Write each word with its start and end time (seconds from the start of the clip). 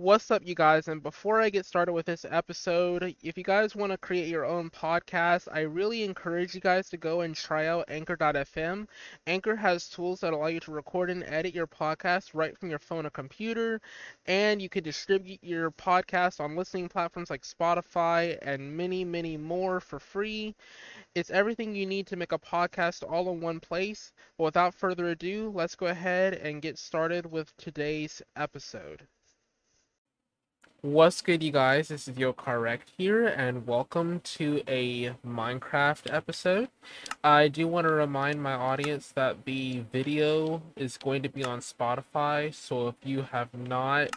What's 0.00 0.30
up, 0.30 0.40
you 0.46 0.54
guys? 0.54 0.88
And 0.88 1.02
before 1.02 1.42
I 1.42 1.50
get 1.50 1.66
started 1.66 1.92
with 1.92 2.06
this 2.06 2.24
episode, 2.24 3.14
if 3.22 3.36
you 3.36 3.44
guys 3.44 3.76
want 3.76 3.92
to 3.92 3.98
create 3.98 4.28
your 4.28 4.46
own 4.46 4.70
podcast, 4.70 5.46
I 5.52 5.60
really 5.60 6.04
encourage 6.04 6.54
you 6.54 6.60
guys 6.62 6.88
to 6.88 6.96
go 6.96 7.20
and 7.20 7.36
try 7.36 7.66
out 7.66 7.84
Anchor.fm. 7.88 8.88
Anchor 9.26 9.54
has 9.56 9.90
tools 9.90 10.20
that 10.20 10.32
allow 10.32 10.46
you 10.46 10.58
to 10.60 10.70
record 10.72 11.10
and 11.10 11.22
edit 11.24 11.54
your 11.54 11.66
podcast 11.66 12.30
right 12.32 12.56
from 12.56 12.70
your 12.70 12.78
phone 12.78 13.04
or 13.04 13.10
computer, 13.10 13.78
and 14.24 14.62
you 14.62 14.70
can 14.70 14.82
distribute 14.82 15.40
your 15.42 15.70
podcast 15.70 16.40
on 16.40 16.56
listening 16.56 16.88
platforms 16.88 17.28
like 17.28 17.42
Spotify 17.42 18.38
and 18.40 18.74
many, 18.74 19.04
many 19.04 19.36
more 19.36 19.80
for 19.80 19.98
free. 19.98 20.54
It's 21.14 21.30
everything 21.30 21.74
you 21.74 21.84
need 21.84 22.06
to 22.06 22.16
make 22.16 22.32
a 22.32 22.38
podcast 22.38 23.02
all 23.06 23.30
in 23.30 23.42
one 23.42 23.60
place. 23.60 24.14
But 24.38 24.44
without 24.44 24.72
further 24.72 25.10
ado, 25.10 25.52
let's 25.54 25.76
go 25.76 25.88
ahead 25.88 26.32
and 26.32 26.62
get 26.62 26.78
started 26.78 27.26
with 27.30 27.54
today's 27.58 28.22
episode. 28.34 29.06
What's 30.82 31.20
good, 31.20 31.42
you 31.42 31.52
guys? 31.52 31.88
This 31.88 32.08
is 32.08 32.16
Yo 32.16 32.32
Correct 32.32 32.90
here, 32.96 33.26
and 33.26 33.66
welcome 33.66 34.20
to 34.20 34.62
a 34.66 35.10
Minecraft 35.26 36.10
episode. 36.10 36.70
I 37.22 37.48
do 37.48 37.68
want 37.68 37.86
to 37.86 37.92
remind 37.92 38.42
my 38.42 38.54
audience 38.54 39.12
that 39.14 39.44
the 39.44 39.84
video 39.92 40.62
is 40.76 40.96
going 40.96 41.20
to 41.22 41.28
be 41.28 41.44
on 41.44 41.60
Spotify, 41.60 42.54
so 42.54 42.88
if 42.88 42.94
you 43.04 43.26
have 43.30 43.52
not 43.52 44.16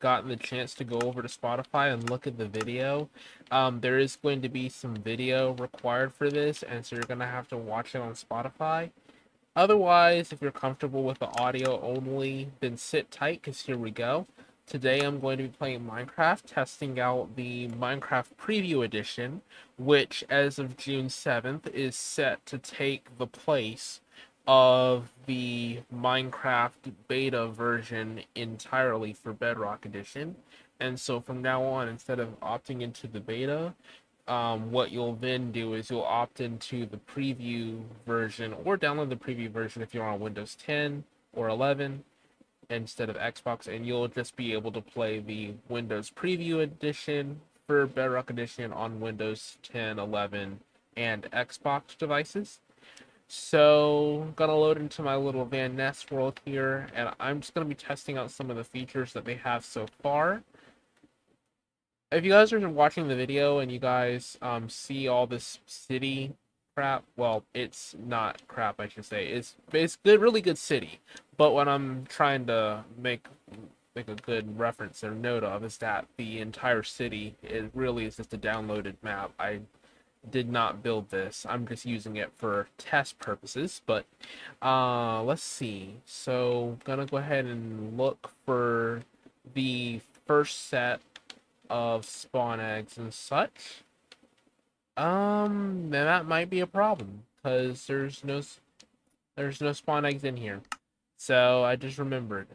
gotten 0.00 0.28
the 0.28 0.36
chance 0.36 0.74
to 0.74 0.84
go 0.84 0.98
over 0.98 1.22
to 1.22 1.28
Spotify 1.28 1.94
and 1.94 2.10
look 2.10 2.26
at 2.26 2.36
the 2.36 2.46
video, 2.46 3.08
um, 3.50 3.80
there 3.80 3.98
is 3.98 4.16
going 4.16 4.42
to 4.42 4.50
be 4.50 4.68
some 4.68 4.94
video 4.96 5.52
required 5.54 6.12
for 6.12 6.30
this, 6.30 6.62
and 6.62 6.84
so 6.84 6.94
you're 6.94 7.06
going 7.06 7.20
to 7.20 7.26
have 7.26 7.48
to 7.48 7.56
watch 7.56 7.94
it 7.94 8.02
on 8.02 8.12
Spotify. 8.12 8.90
Otherwise, 9.56 10.30
if 10.30 10.42
you're 10.42 10.52
comfortable 10.52 11.04
with 11.04 11.20
the 11.20 11.40
audio 11.40 11.80
only, 11.80 12.50
then 12.60 12.76
sit 12.76 13.10
tight 13.10 13.40
because 13.40 13.62
here 13.62 13.78
we 13.78 13.90
go. 13.90 14.26
Today 14.70 15.00
I'm 15.00 15.18
going 15.18 15.36
to 15.38 15.42
be 15.42 15.48
playing 15.48 15.84
Minecraft, 15.84 16.42
testing 16.46 17.00
out 17.00 17.34
the 17.34 17.66
Minecraft 17.70 18.26
Preview 18.40 18.84
Edition, 18.84 19.40
which 19.76 20.22
as 20.30 20.60
of 20.60 20.76
June 20.76 21.06
7th 21.06 21.68
is 21.74 21.96
set 21.96 22.46
to 22.46 22.56
take 22.56 23.18
the 23.18 23.26
place 23.26 24.00
of 24.46 25.10
the 25.26 25.80
Minecraft 25.92 26.92
beta 27.08 27.48
version 27.48 28.20
entirely 28.36 29.12
for 29.12 29.32
Bedrock 29.32 29.86
Edition. 29.86 30.36
And 30.78 31.00
so 31.00 31.20
from 31.20 31.42
now 31.42 31.64
on, 31.64 31.88
instead 31.88 32.20
of 32.20 32.38
opting 32.38 32.80
into 32.80 33.08
the 33.08 33.18
beta, 33.18 33.74
um, 34.28 34.70
what 34.70 34.92
you'll 34.92 35.16
then 35.16 35.50
do 35.50 35.74
is 35.74 35.90
you'll 35.90 36.02
opt 36.02 36.40
into 36.40 36.86
the 36.86 36.98
preview 37.12 37.82
version 38.06 38.54
or 38.64 38.78
download 38.78 39.08
the 39.08 39.16
preview 39.16 39.50
version 39.50 39.82
if 39.82 39.92
you're 39.92 40.06
on 40.06 40.20
Windows 40.20 40.56
10 40.64 41.02
or 41.32 41.48
11 41.48 42.04
instead 42.70 43.10
of 43.10 43.16
Xbox, 43.16 43.66
and 43.66 43.86
you'll 43.86 44.08
just 44.08 44.36
be 44.36 44.52
able 44.52 44.72
to 44.72 44.80
play 44.80 45.18
the 45.18 45.54
Windows 45.68 46.10
Preview 46.10 46.62
Edition 46.62 47.40
for 47.66 47.86
Bedrock 47.86 48.30
Edition 48.30 48.72
on 48.72 49.00
Windows 49.00 49.58
10, 49.62 49.98
11, 49.98 50.60
and 50.96 51.24
Xbox 51.32 51.96
devices. 51.98 52.60
So, 53.28 54.22
I'm 54.22 54.32
gonna 54.32 54.56
load 54.56 54.78
into 54.78 55.02
my 55.02 55.16
little 55.16 55.44
Van 55.44 55.76
Ness 55.76 56.10
world 56.10 56.40
here, 56.44 56.88
and 56.94 57.10
I'm 57.20 57.40
just 57.40 57.54
gonna 57.54 57.66
be 57.66 57.74
testing 57.74 58.18
out 58.18 58.30
some 58.30 58.50
of 58.50 58.56
the 58.56 58.64
features 58.64 59.12
that 59.12 59.24
they 59.24 59.34
have 59.34 59.64
so 59.64 59.86
far. 60.02 60.42
If 62.10 62.24
you 62.24 62.30
guys 62.30 62.52
are 62.52 62.68
watching 62.68 63.06
the 63.06 63.14
video 63.14 63.60
and 63.60 63.70
you 63.70 63.78
guys 63.78 64.36
um, 64.42 64.68
see 64.68 65.06
all 65.06 65.28
this 65.28 65.60
city 65.66 66.34
crap. 66.74 67.04
Well, 67.16 67.44
it's 67.54 67.94
not 67.98 68.46
crap, 68.48 68.80
I 68.80 68.88
should 68.88 69.04
say. 69.04 69.26
It's 69.26 69.56
it's 69.72 69.96
good, 69.96 70.20
really 70.20 70.40
good 70.40 70.58
city. 70.58 71.00
But 71.36 71.52
what 71.52 71.68
I'm 71.68 72.06
trying 72.06 72.46
to 72.46 72.84
make 72.98 73.26
make 73.94 74.08
a 74.08 74.14
good 74.14 74.58
reference 74.58 75.02
or 75.02 75.10
note 75.12 75.42
of 75.44 75.64
is 75.64 75.78
that 75.78 76.06
the 76.16 76.38
entire 76.38 76.82
city 76.82 77.34
it 77.42 77.70
really 77.74 78.04
is 78.04 78.16
just 78.16 78.34
a 78.34 78.38
downloaded 78.38 78.94
map. 79.02 79.32
I 79.38 79.60
did 80.28 80.50
not 80.50 80.82
build 80.82 81.10
this. 81.10 81.46
I'm 81.48 81.66
just 81.66 81.86
using 81.86 82.16
it 82.16 82.30
for 82.36 82.68
test 82.78 83.18
purposes. 83.18 83.82
But 83.86 84.04
uh, 84.62 85.22
let's 85.22 85.42
see. 85.42 85.96
So 86.04 86.78
gonna 86.84 87.06
go 87.06 87.16
ahead 87.18 87.46
and 87.46 87.96
look 87.96 88.30
for 88.44 89.02
the 89.54 90.00
first 90.26 90.68
set 90.68 91.00
of 91.68 92.04
spawn 92.04 92.60
eggs 92.60 92.98
and 92.98 93.14
such. 93.14 93.82
Um, 95.00 95.88
then 95.88 96.04
that 96.04 96.26
might 96.26 96.50
be 96.50 96.60
a 96.60 96.66
problem 96.66 97.22
because 97.36 97.86
there's 97.86 98.22
no 98.22 98.42
there's 99.34 99.60
no 99.62 99.72
spawn 99.72 100.04
eggs 100.04 100.24
in 100.24 100.36
here. 100.36 100.60
So 101.16 101.64
I 101.64 101.76
just 101.76 101.96
remembered 101.96 102.48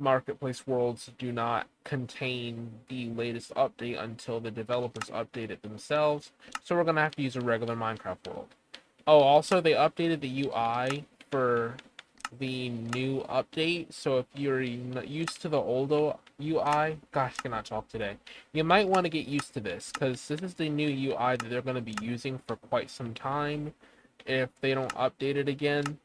marketplace 0.00 0.66
worlds 0.66 1.10
do 1.16 1.30
not 1.30 1.68
contain 1.84 2.70
the 2.88 3.08
latest 3.10 3.54
update 3.54 4.02
until 4.02 4.40
the 4.40 4.50
developers 4.50 5.10
update 5.10 5.50
it 5.50 5.62
themselves. 5.62 6.32
So 6.64 6.74
we're 6.74 6.82
gonna 6.82 7.02
have 7.02 7.14
to 7.14 7.22
use 7.22 7.36
a 7.36 7.40
regular 7.40 7.76
Minecraft 7.76 8.26
world. 8.26 8.48
Oh, 9.06 9.20
also 9.20 9.60
they 9.60 9.72
updated 9.72 10.22
the 10.22 10.48
UI 10.48 11.04
for 11.30 11.76
the 12.36 12.70
new 12.70 13.24
update. 13.28 13.92
So 13.92 14.18
if 14.18 14.26
you're 14.34 14.60
used 14.60 15.40
to 15.42 15.48
the 15.48 15.60
old 15.60 15.92
UI, 16.40 16.98
gosh, 17.10 17.34
I 17.38 17.42
cannot 17.42 17.64
talk 17.64 17.88
today. 17.88 18.16
You 18.52 18.64
might 18.64 18.88
want 18.88 19.04
to 19.04 19.10
get 19.10 19.26
used 19.26 19.54
to 19.54 19.60
this 19.60 19.90
because 19.92 20.28
this 20.28 20.40
is 20.42 20.54
the 20.54 20.68
new 20.68 20.88
UI 20.88 21.36
that 21.36 21.48
they're 21.48 21.62
going 21.62 21.76
to 21.76 21.80
be 21.82 21.96
using 22.00 22.38
for 22.46 22.56
quite 22.56 22.90
some 22.90 23.14
time 23.14 23.74
if 24.26 24.50
they 24.60 24.74
don't 24.74 24.94
update 24.94 25.36
it 25.36 25.48
again. 25.48 25.98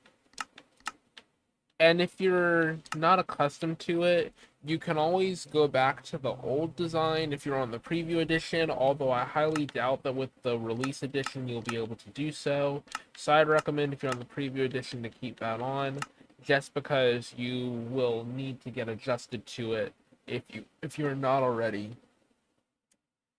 And 1.79 2.01
if 2.01 2.19
you're 2.19 2.77
not 2.95 3.19
accustomed 3.19 3.79
to 3.79 4.03
it, 4.03 4.33
you 4.65 4.79
can 4.79 4.97
always 4.97 5.45
go 5.45 5.67
back 5.67 6.03
to 6.03 6.17
the 6.17 6.33
old 6.44 6.75
design 6.75 7.31
if 7.31 7.45
you're 7.45 7.59
on 7.59 7.71
the 7.71 7.79
preview 7.79 8.17
edition, 8.17 8.71
although 8.71 9.11
I 9.11 9.23
highly 9.23 9.67
doubt 9.67 10.03
that 10.03 10.15
with 10.15 10.31
the 10.41 10.57
release 10.57 11.03
edition 11.03 11.47
you'll 11.47 11.61
be 11.61 11.77
able 11.77 11.95
to 11.95 12.09
do 12.09 12.31
so. 12.31 12.83
So 13.15 13.33
I'd 13.33 13.47
recommend 13.47 13.94
if 13.94 14.01
you're 14.01 14.11
on 14.11 14.19
the 14.19 14.25
preview 14.25 14.65
edition 14.65 15.03
to 15.03 15.09
keep 15.09 15.39
that 15.39 15.61
on 15.61 15.99
just 16.44 16.73
because 16.73 17.33
you 17.38 17.85
will 17.91 18.25
need 18.25 18.61
to 18.61 18.69
get 18.69 18.89
adjusted 18.89 19.45
to 19.45 19.73
it 19.73 19.94
if 20.27 20.43
you 20.49 20.65
if 20.81 20.99
you're 20.99 21.15
not 21.15 21.41
already 21.41 21.95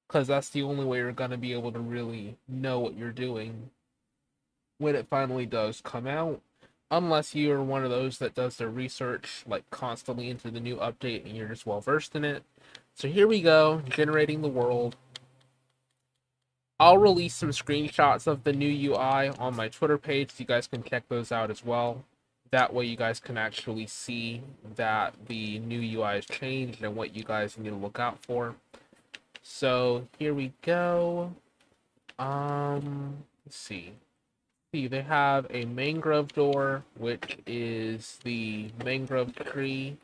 because 0.06 0.26
that's 0.26 0.48
the 0.50 0.62
only 0.62 0.84
way 0.84 0.98
you're 0.98 1.12
going 1.12 1.30
to 1.30 1.36
be 1.36 1.52
able 1.52 1.70
to 1.70 1.78
really 1.78 2.36
know 2.48 2.80
what 2.80 2.96
you're 2.96 3.12
doing 3.12 3.70
when 4.78 4.96
it 4.96 5.06
finally 5.08 5.44
does 5.44 5.82
come 5.82 6.06
out 6.06 6.40
unless 6.90 7.34
you're 7.34 7.62
one 7.62 7.84
of 7.84 7.90
those 7.90 8.18
that 8.18 8.34
does 8.34 8.56
their 8.56 8.70
research 8.70 9.44
like 9.46 9.68
constantly 9.70 10.30
into 10.30 10.50
the 10.50 10.60
new 10.60 10.76
update 10.76 11.26
and 11.26 11.36
you're 11.36 11.48
just 11.48 11.66
well 11.66 11.80
versed 11.80 12.16
in 12.16 12.24
it. 12.24 12.42
So 12.94 13.08
here 13.08 13.26
we 13.26 13.42
go 13.42 13.82
generating 13.90 14.40
the 14.40 14.48
world. 14.48 14.96
I'll 16.80 16.98
release 16.98 17.34
some 17.34 17.50
screenshots 17.50 18.26
of 18.26 18.44
the 18.44 18.52
new 18.52 18.92
UI 18.92 19.28
on 19.38 19.56
my 19.56 19.68
Twitter 19.68 19.98
page. 19.98 20.30
So 20.30 20.36
you 20.38 20.46
guys 20.46 20.68
can 20.68 20.82
check 20.82 21.04
those 21.08 21.30
out 21.32 21.50
as 21.50 21.64
well 21.64 22.04
that 22.50 22.72
way 22.72 22.84
you 22.84 22.96
guys 22.96 23.20
can 23.20 23.36
actually 23.36 23.86
see 23.86 24.42
that 24.76 25.14
the 25.26 25.58
new 25.60 25.80
UI 25.80 26.14
has 26.14 26.26
changed 26.26 26.82
and 26.82 26.96
what 26.96 27.14
you 27.14 27.24
guys 27.24 27.58
need 27.58 27.70
to 27.70 27.76
look 27.76 27.98
out 27.98 28.18
for. 28.22 28.54
So 29.42 30.06
here 30.18 30.34
we 30.34 30.52
go. 30.62 31.32
Um, 32.18 33.24
let's 33.44 33.56
see. 33.56 33.92
See, 34.72 34.86
they 34.86 35.02
have 35.02 35.46
a 35.50 35.64
mangrove 35.64 36.32
door, 36.34 36.84
which 36.98 37.38
is 37.46 38.18
the 38.24 38.70
mangrove 38.84 39.34
tree 39.34 39.96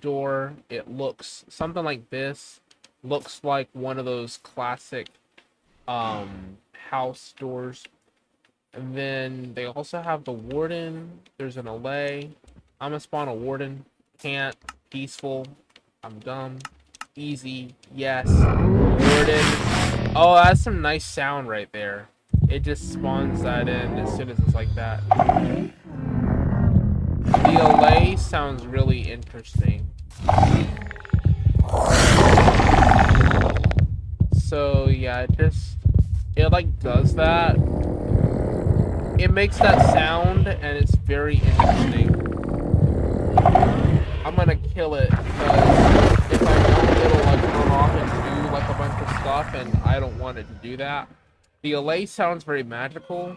door. 0.00 0.54
It 0.70 0.90
looks 0.90 1.44
something 1.48 1.84
like 1.84 2.08
this. 2.10 2.60
Looks 3.04 3.42
like 3.44 3.68
one 3.74 3.98
of 3.98 4.04
those 4.04 4.38
classic 4.38 5.08
um, 5.86 6.56
house 6.90 7.34
doors 7.38 7.84
and 8.74 8.94
then 8.94 9.52
they 9.54 9.66
also 9.66 10.00
have 10.00 10.24
the 10.24 10.32
warden. 10.32 11.20
There's 11.36 11.56
an 11.56 11.66
allay. 11.66 12.30
I'm 12.80 12.90
gonna 12.90 13.00
spawn 13.00 13.28
a 13.28 13.34
warden. 13.34 13.84
Can't. 14.18 14.56
Peaceful. 14.90 15.46
I'm 16.02 16.18
dumb. 16.20 16.58
Easy. 17.16 17.74
Yes. 17.94 18.28
Warden. 18.28 19.44
Oh, 20.14 20.34
that's 20.42 20.62
some 20.62 20.80
nice 20.80 21.04
sound 21.04 21.48
right 21.48 21.70
there. 21.72 22.08
It 22.48 22.60
just 22.60 22.92
spawns 22.92 23.42
that 23.42 23.68
in 23.68 23.98
as 23.98 24.16
soon 24.16 24.30
as 24.30 24.38
it's 24.38 24.54
like 24.54 24.74
that. 24.74 25.02
The 27.24 27.60
allay 27.60 28.16
sounds 28.16 28.66
really 28.66 29.00
interesting. 29.00 29.86
So 34.32 34.88
yeah, 34.88 35.22
it 35.22 35.36
just 35.36 35.76
it 36.36 36.48
like 36.48 36.78
does 36.80 37.14
that 37.16 37.56
it 39.18 39.32
makes 39.32 39.58
that 39.58 39.84
sound 39.92 40.46
and 40.46 40.78
it's 40.78 40.94
very 40.94 41.36
interesting. 41.36 42.14
I'm 44.24 44.34
gonna 44.36 44.56
kill 44.56 44.94
it 44.94 45.10
because 45.10 46.32
if 46.32 46.42
I 46.42 46.62
don't, 46.68 46.98
it'll 46.98 47.26
like 47.26 47.42
run 47.42 47.68
off 47.70 47.90
and 47.90 48.46
do 48.46 48.52
like 48.52 48.68
a 48.68 48.74
bunch 48.74 49.02
of 49.02 49.08
stuff, 49.20 49.54
and 49.54 49.74
I 49.84 49.98
don't 49.98 50.18
want 50.18 50.38
it 50.38 50.46
to 50.46 50.54
do 50.54 50.76
that. 50.76 51.08
The 51.62 51.72
allay 51.72 52.06
sounds 52.06 52.44
very 52.44 52.62
magical. 52.62 53.36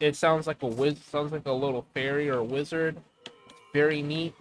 It 0.00 0.16
sounds 0.16 0.46
like 0.46 0.62
a 0.62 0.66
wiz, 0.66 0.98
sounds 0.98 1.32
like 1.32 1.46
a 1.46 1.52
little 1.52 1.86
fairy 1.94 2.28
or 2.28 2.38
a 2.38 2.44
wizard. 2.44 2.96
Very 3.72 4.02
neat. 4.02 4.34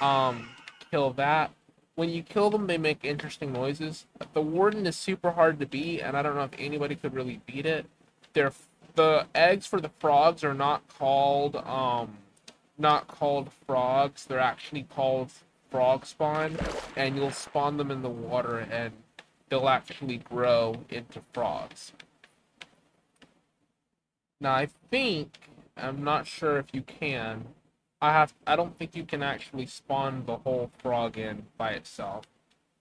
Um, 0.00 0.48
kill 0.90 1.10
that. 1.14 1.50
when 1.96 2.10
you 2.10 2.22
kill 2.22 2.50
them, 2.50 2.66
they 2.66 2.78
make 2.78 3.04
interesting 3.04 3.52
noises. 3.52 4.06
The 4.34 4.40
warden 4.42 4.86
is 4.86 4.96
super 4.96 5.30
hard 5.30 5.58
to 5.60 5.66
beat, 5.66 6.02
and 6.02 6.16
I 6.16 6.22
don't 6.22 6.36
know 6.36 6.44
if 6.44 6.50
anybody 6.58 6.94
could 6.94 7.14
really 7.14 7.40
beat 7.46 7.66
it. 7.66 7.86
They're 8.34 8.52
the 8.96 9.26
eggs 9.34 9.66
for 9.66 9.80
the 9.80 9.90
frogs 10.00 10.42
are 10.42 10.54
not 10.54 10.82
called 10.98 11.56
um 11.56 12.18
not 12.78 13.08
called 13.08 13.50
frogs. 13.66 14.26
They're 14.26 14.38
actually 14.38 14.82
called 14.82 15.30
frog 15.70 16.04
spawn, 16.04 16.58
and 16.96 17.16
you'll 17.16 17.30
spawn 17.30 17.76
them 17.76 17.90
in 17.90 18.02
the 18.02 18.08
water, 18.08 18.58
and 18.58 18.92
they'll 19.48 19.68
actually 19.68 20.18
grow 20.18 20.74
into 20.90 21.22
frogs. 21.32 21.92
Now 24.40 24.54
I 24.54 24.68
think 24.90 25.50
I'm 25.76 26.02
not 26.04 26.26
sure 26.26 26.58
if 26.58 26.66
you 26.72 26.82
can. 26.82 27.46
I 28.00 28.12
have 28.12 28.34
I 28.46 28.56
don't 28.56 28.78
think 28.78 28.94
you 28.96 29.04
can 29.04 29.22
actually 29.22 29.66
spawn 29.66 30.24
the 30.26 30.38
whole 30.38 30.70
frog 30.78 31.16
in 31.18 31.46
by 31.56 31.70
itself. 31.70 32.24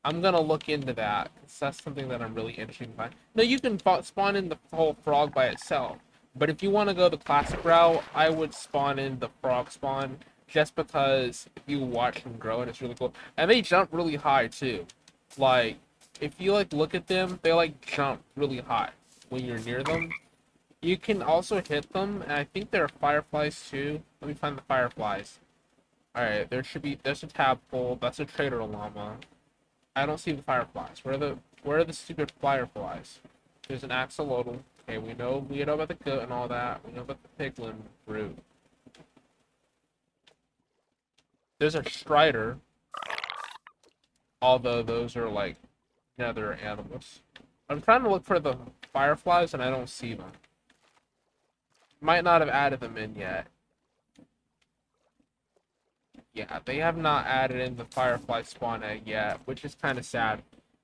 I'm 0.06 0.22
gonna 0.22 0.40
look 0.40 0.70
into 0.70 0.94
that 0.94 1.32
because 1.34 1.58
that's 1.58 1.84
something 1.84 2.08
that 2.10 2.22
I'm 2.22 2.36
really 2.36 2.54
interested 2.54 2.90
in. 2.96 3.10
No, 3.34 3.42
you 3.42 3.60
can 3.60 3.80
spawn 4.04 4.36
in 4.36 4.50
the 4.50 4.58
whole 4.72 4.96
frog 5.04 5.34
by 5.34 5.48
itself, 5.48 5.98
but 6.36 6.48
if 6.48 6.62
you 6.62 6.70
want 6.70 6.90
to 6.90 6.96
go 6.96 7.10
the 7.10 7.18
classic 7.18 7.66
route, 7.66 8.04
I 8.14 8.30
would 8.30 8.54
spawn 8.54 9.00
in 9.00 9.18
the 9.18 9.30
frog 9.42 9.72
spawn 9.72 10.20
just 10.48 10.76
because 10.76 11.48
you 11.66 11.80
watch 11.80 12.24
them 12.24 12.38
grow 12.38 12.62
and 12.62 12.70
it's 12.70 12.84
really 12.84 12.94
cool, 12.94 13.16
and 13.36 13.50
they 13.50 13.64
jump 13.64 13.90
really 13.92 14.16
high 14.16 14.46
too. 14.46 14.86
Like 15.40 15.78
if 16.22 16.40
you 16.40 16.54
like 16.54 16.72
look 16.72 16.94
at 16.94 17.08
them, 17.08 17.40
they 17.42 17.52
like 17.52 17.82
jump 17.82 18.22
really 18.36 18.60
high 18.60 18.92
when 19.30 19.44
you're 19.44 19.58
near 19.58 19.82
them. 19.82 20.12
You 20.84 20.98
can 20.98 21.24
also 21.24 21.64
hit 21.68 21.92
them, 21.94 22.22
and 22.22 22.32
I 22.32 22.44
think 22.44 22.70
there 22.70 22.84
are 22.84 22.90
fireflies 23.02 23.70
too. 23.72 24.04
Let 24.22 24.28
me 24.28 24.36
find 24.36 24.56
the 24.56 24.62
fireflies. 24.62 25.40
Alright, 26.16 26.52
there 26.52 26.64
should 26.64 26.84
be 26.84 27.00
there's 27.02 27.24
a 27.24 27.28
tadpole, 27.28 27.98
that's 28.00 28.20
a 28.20 28.26
trader 28.26 28.64
llama. 28.64 29.18
I 29.96 30.06
don't 30.06 30.20
see 30.20 30.34
the 30.34 30.42
fireflies. 30.42 31.00
Where 31.04 31.16
are 31.16 31.18
the 31.18 31.38
where 31.64 31.80
are 31.80 31.84
the 31.84 31.94
stupid 31.94 32.32
fireflies? 32.42 33.20
There's 33.68 33.84
an 33.84 33.90
axolotl. 33.90 34.60
Okay, 34.88 34.98
we 34.98 35.14
know 35.14 35.46
we 35.50 35.64
know 35.64 35.74
about 35.76 35.88
the 35.88 35.96
goat 35.96 36.24
and 36.24 36.34
all 36.34 36.48
that. 36.48 36.82
We 36.86 36.94
know 36.94 37.02
about 37.02 37.20
the 37.24 37.44
piglin 37.44 37.76
brute. 38.06 38.38
There's 41.60 41.76
a 41.76 41.90
strider. 41.90 42.58
Although 44.42 44.84
those 44.84 45.16
are 45.16 45.30
like 45.30 45.56
nether 46.18 46.54
animals. 46.54 47.22
I'm 47.70 47.82
trying 47.82 48.04
to 48.04 48.10
look 48.10 48.24
for 48.24 48.40
the 48.40 48.58
fireflies 48.94 49.54
and 49.54 49.64
I 49.64 49.70
don't 49.70 49.90
see 49.90 50.14
them. 50.14 50.32
Might 52.02 52.24
not 52.24 52.42
have 52.42 52.50
added 52.50 52.82
them 52.82 52.98
in 52.98 53.16
yet. 53.16 53.48
Yeah, 56.36 56.60
they 56.66 56.78
have 56.78 56.98
not 56.98 57.26
added 57.26 57.62
in 57.62 57.78
the 57.78 57.86
Firefly 57.86 58.42
spawn 58.42 58.84
egg 58.84 59.04
yet, 59.06 59.40
which 59.46 59.64
is 59.64 59.76
kind 59.82 59.98
of 59.98 60.06
sad. 60.06 60.44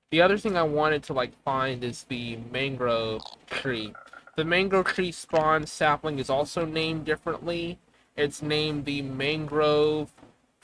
The 0.09 0.21
other 0.21 0.37
thing 0.37 0.55
I 0.55 0.63
wanted 0.63 1.03
to 1.03 1.13
like 1.13 1.33
find 1.43 1.83
is 1.83 2.05
the 2.05 2.37
mangrove 2.51 3.21
tree. 3.47 3.93
The 4.37 4.45
mangrove 4.45 4.87
tree 4.87 5.11
spawn 5.11 5.67
sapling 5.67 6.19
is 6.19 6.29
also 6.29 6.65
named 6.65 7.03
differently. 7.03 7.77
It's 8.15 8.41
named 8.41 8.85
the 8.85 9.01
mangrove 9.01 10.13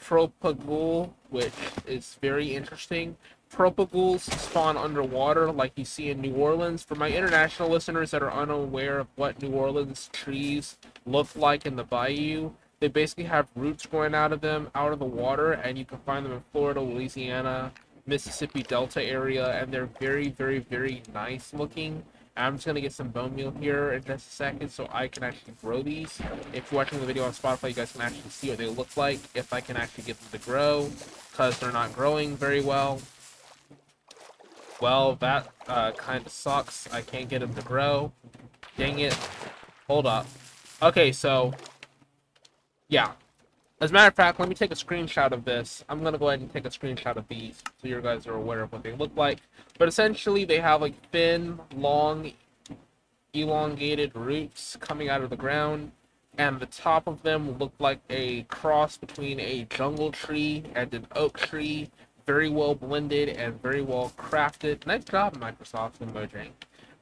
propagule, 0.01 1.11
which 1.29 1.53
is 1.85 2.17
very 2.21 2.55
interesting. 2.55 3.17
Propagules 3.51 4.21
spawn 4.21 4.77
underwater 4.77 5.51
like 5.51 5.73
you 5.75 5.85
see 5.85 6.09
in 6.09 6.21
New 6.21 6.35
Orleans. 6.35 6.83
For 6.83 6.95
my 6.95 7.09
international 7.09 7.69
listeners 7.69 8.11
that 8.11 8.23
are 8.23 8.31
unaware 8.31 8.99
of 8.99 9.07
what 9.15 9.41
New 9.41 9.51
Orleans 9.51 10.09
trees 10.13 10.77
look 11.05 11.35
like 11.35 11.65
in 11.65 11.75
the 11.75 11.83
bayou, 11.83 12.51
they 12.79 12.87
basically 12.87 13.23
have 13.25 13.47
roots 13.55 13.85
growing 13.85 14.13
out 14.13 14.31
of 14.31 14.41
them 14.41 14.69
out 14.75 14.93
of 14.93 14.99
the 14.99 15.05
water, 15.05 15.53
and 15.53 15.77
you 15.77 15.85
can 15.85 15.97
find 15.99 16.25
them 16.25 16.33
in 16.33 16.43
Florida, 16.51 16.81
Louisiana, 16.81 17.71
Mississippi 18.05 18.63
Delta 18.63 19.03
area, 19.03 19.59
and 19.59 19.71
they're 19.71 19.89
very, 19.99 20.29
very, 20.29 20.59
very 20.59 21.01
nice 21.13 21.53
looking. 21.53 22.03
I'm 22.35 22.55
just 22.55 22.67
gonna 22.67 22.81
get 22.81 22.93
some 22.93 23.09
bone 23.09 23.35
meal 23.35 23.51
here 23.59 23.93
in 23.93 24.03
just 24.03 24.27
a 24.27 24.31
second 24.31 24.69
so 24.69 24.87
I 24.91 25.07
can 25.07 25.23
actually 25.23 25.53
grow 25.59 25.81
these. 25.81 26.21
If 26.53 26.71
you're 26.71 26.77
watching 26.77 26.99
the 26.99 27.05
video 27.05 27.23
on 27.25 27.31
Spotify, 27.31 27.69
you 27.69 27.73
guys 27.73 27.91
can 27.91 28.01
actually 28.01 28.29
see 28.29 28.49
what 28.49 28.59
they 28.59 28.67
look 28.67 28.95
like 28.95 29.19
if 29.33 29.51
I 29.51 29.59
can 29.59 29.75
actually 29.75 30.03
get 30.03 30.19
them 30.19 30.39
to 30.39 30.45
grow, 30.45 30.89
because 31.31 31.57
they're 31.57 31.71
not 31.71 31.93
growing 31.93 32.37
very 32.37 32.61
well. 32.61 33.01
Well, 34.79 35.15
that 35.15 35.49
uh, 35.67 35.93
kind 35.93 36.23
of 36.23 36.31
sucks. 36.31 36.87
I 36.93 37.01
can't 37.01 37.27
get 37.27 37.39
them 37.39 37.55
to 37.55 37.61
grow. 37.63 38.11
Dang 38.77 38.99
it. 38.99 39.17
Hold 39.87 40.05
up. 40.05 40.27
Okay, 40.83 41.11
so 41.11 41.55
yeah. 42.89 43.11
As 43.79 43.91
a 43.91 43.93
matter 43.93 44.07
of 44.07 44.15
fact, 44.15 44.39
let 44.39 44.49
me 44.49 44.55
take 44.55 44.71
a 44.71 44.75
screenshot 44.75 45.31
of 45.31 45.45
this. 45.45 45.85
I'm 45.87 46.03
to 46.03 46.17
go 46.17 46.29
ahead 46.29 46.39
and 46.39 46.51
take 46.51 46.65
a 46.65 46.69
screenshot 46.69 47.15
of 47.15 47.27
these 47.27 47.61
so 47.79 47.87
you 47.87 48.01
guys 48.01 48.25
are 48.25 48.33
aware 48.33 48.61
of 48.61 48.71
what 48.71 48.81
they 48.81 48.93
look 48.93 49.11
like. 49.15 49.39
But 49.77 49.87
essentially, 49.87 50.45
they 50.45 50.59
have 50.59 50.81
like 50.81 50.95
thin, 51.11 51.59
long, 51.75 52.31
elongated 53.33 54.15
roots 54.15 54.77
coming 54.79 55.09
out 55.09 55.21
of 55.21 55.29
the 55.29 55.35
ground. 55.35 55.91
And 56.39 56.59
the 56.59 56.65
top 56.67 57.07
of 57.07 57.21
them 57.21 57.57
look 57.59 57.73
like 57.79 57.99
a 58.09 58.43
cross 58.43 58.97
between 58.97 59.39
a 59.39 59.67
jungle 59.69 60.11
tree 60.11 60.63
and 60.75 60.91
an 60.93 61.07
oak 61.15 61.37
tree. 61.37 61.89
Very 62.25 62.49
well 62.49 62.73
blended 62.73 63.29
and 63.29 63.61
very 63.61 63.81
well 63.81 64.11
crafted. 64.17 64.85
Nice 64.87 65.03
job, 65.03 65.37
Microsoft 65.37 66.01
and 66.01 66.13
Mojang. 66.13 66.49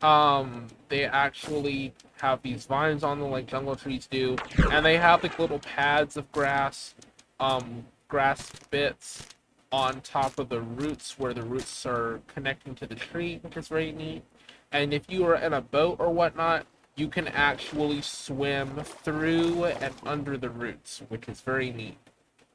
Um, 0.01 0.67
they 0.89 1.05
actually 1.05 1.93
have 2.21 2.41
these 2.41 2.65
vines 2.65 3.03
on 3.03 3.19
them 3.19 3.31
like 3.31 3.47
jungle 3.47 3.75
trees 3.75 4.07
do, 4.07 4.35
and 4.71 4.85
they 4.85 4.97
have 4.97 5.23
like 5.23 5.39
little 5.39 5.59
pads 5.59 6.17
of 6.17 6.31
grass, 6.31 6.95
um, 7.39 7.85
grass 8.07 8.51
bits 8.69 9.25
on 9.71 9.99
top 10.01 10.39
of 10.39 10.49
the 10.49 10.61
roots 10.61 11.19
where 11.19 11.33
the 11.33 11.41
roots 11.41 11.85
are 11.85 12.21
connecting 12.27 12.75
to 12.75 12.85
the 12.85 12.95
tree, 12.95 13.39
which 13.41 13.57
is 13.57 13.67
very 13.67 13.91
neat. 13.91 14.23
And 14.71 14.93
if 14.93 15.03
you 15.09 15.25
are 15.25 15.35
in 15.35 15.53
a 15.53 15.61
boat 15.61 15.97
or 15.99 16.11
whatnot, 16.11 16.65
you 16.95 17.07
can 17.07 17.27
actually 17.29 18.01
swim 18.01 18.75
through 18.83 19.65
and 19.65 19.93
under 20.05 20.37
the 20.37 20.49
roots, 20.49 21.01
which 21.09 21.27
is 21.27 21.41
very 21.41 21.71
neat. 21.71 21.97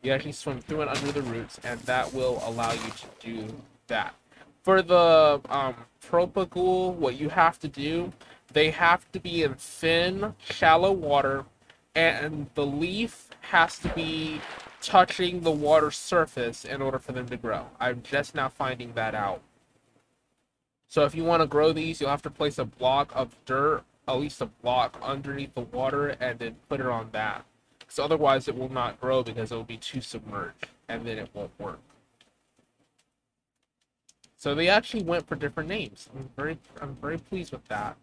You 0.02 0.12
actually 0.12 0.32
swim 0.32 0.60
through 0.60 0.81
and 0.82 0.90
under 0.90 1.12
the 1.12 1.22
roots, 1.22 1.60
and 1.62 1.78
that 1.81 2.12
will 2.14 2.42
allow 2.44 2.72
you 2.72 2.78
to 2.78 3.06
do 3.20 3.54
that. 3.88 4.14
For 4.62 4.83
the 4.83 5.41
um, 5.49 5.75
propagule, 6.03 6.95
what 6.95 7.19
you 7.19 7.29
have 7.31 7.59
to 7.61 7.69
do 7.69 8.12
they 8.53 8.71
have 8.71 9.11
to 9.12 9.21
be 9.21 9.43
in 9.43 9.55
thin, 9.55 10.35
shallow 10.39 10.93
water, 10.93 11.45
and 11.95 12.49
the 12.55 12.67
leaf 12.67 13.29
has 13.43 13.79
to 13.79 13.89
be 13.91 14.41
touching 14.81 15.41
the 15.43 15.51
water 15.51 15.91
surface 15.91 16.65
in 16.65 16.83
order 16.83 16.99
for 16.99 17.12
them 17.12 17.29
to 17.29 17.37
grow. 17.37 17.67
I'm 17.79 18.03
just 18.03 18.35
now 18.35 18.49
finding 18.49 18.95
that 18.95 19.15
out. 19.15 19.41
So 20.88 21.05
if 21.05 21.14
you 21.14 21.25
want 21.25 21.43
to 21.43 21.47
grow 21.47 21.73
these, 21.73 22.00
you'll 22.00 22.11
have 22.11 22.23
to 22.23 22.31
place 22.31 22.59
a 22.59 22.64
block 22.64 23.12
of 23.14 23.37
dirt, 23.45 23.85
at 24.09 24.19
least 24.19 24.40
a 24.40 24.47
block 24.47 24.99
underneath 25.00 25.55
the 25.55 25.61
water, 25.61 26.09
and 26.21 26.38
then 26.38 26.57
put 26.69 26.81
it 26.81 26.87
on 26.87 27.11
that. 27.12 27.45
Because 27.79 28.00
otherwise 28.00 28.49
it 28.49 28.57
will 28.57 28.73
not 28.73 29.00
grow 29.00 29.23
because 29.23 29.52
it 29.52 29.55
will 29.55 29.62
be 29.62 29.76
too 29.76 30.00
submerged, 30.00 30.67
and 30.88 31.07
then 31.07 31.19
it 31.19 31.31
won't 31.33 31.52
work. 31.61 31.79
So 34.40 34.54
they 34.54 34.68
actually 34.68 35.02
went 35.02 35.28
for 35.28 35.37
different 35.37 35.68
names. 35.68 36.09
I'm 36.16 36.30
very, 36.35 36.59
I'm 36.80 36.97
very 36.97 37.18
pleased 37.18 37.52
with 37.52 37.68
that 37.68 37.97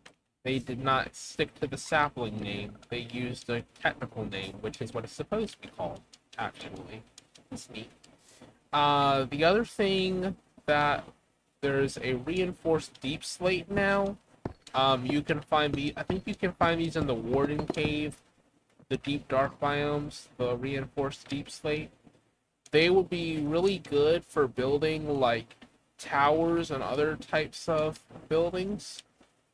they 0.48 0.60
did 0.60 0.82
not 0.82 1.14
stick 1.14 1.54
to 1.60 1.68
the 1.68 1.76
sapling 1.76 2.40
name. 2.40 2.78
They 2.88 3.00
used 3.12 3.50
a 3.50 3.64
technical 3.84 4.24
name, 4.24 4.54
which 4.62 4.82
is 4.82 4.94
what 4.94 5.04
it's 5.04 5.12
supposed 5.12 5.56
to 5.56 5.60
be 5.60 5.68
called, 5.68 6.00
actually. 6.38 7.04
It's 7.52 7.70
neat. 7.70 7.90
Uh, 8.72 9.26
the 9.30 9.44
other 9.44 9.66
thing 9.66 10.38
that 10.66 11.04
there's 11.62 11.98
a 12.02 12.14
reinforced 12.14 13.02
deepslate 13.02 13.70
now. 13.70 14.16
Um, 14.74 15.06
you 15.06 15.22
can 15.22 15.42
find 15.42 15.74
the 15.74 15.94
I 15.98 16.04
think 16.04 16.24
you 16.26 16.36
can 16.36 16.54
find 16.54 16.80
these 16.80 16.96
in 16.96 17.08
the 17.08 17.14
Warden 17.14 17.68
Cave, 17.68 18.16
the 18.88 18.96
deep 18.96 19.28
dark 19.28 19.60
biomes, 19.60 20.28
the 20.38 20.56
reinforced 20.56 21.28
deepslate. 21.28 21.90
They 22.72 22.90
would 22.90 23.10
be 23.10 23.42
really 23.42 23.80
good 23.80 24.24
for 24.24 24.48
building 24.48 25.20
like 25.20 25.57
towers 25.98 26.72
and 26.72 26.84
other 26.84 27.16
types 27.16 27.68
of 27.68 28.00
buildings 28.30 29.04